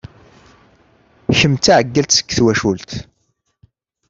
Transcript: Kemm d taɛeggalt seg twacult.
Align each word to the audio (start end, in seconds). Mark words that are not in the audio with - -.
Kemm 1.37 1.53
d 1.55 1.59
taɛeggalt 1.65 2.15
seg 2.17 2.27
twacult. 2.37 2.91